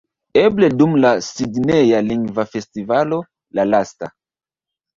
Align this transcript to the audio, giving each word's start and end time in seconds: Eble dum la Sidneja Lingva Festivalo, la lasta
Eble 0.43 0.69
dum 0.77 0.95
la 1.03 1.11
Sidneja 1.27 2.01
Lingva 2.09 2.47
Festivalo, 2.55 3.23
la 3.61 3.69
lasta 3.77 4.13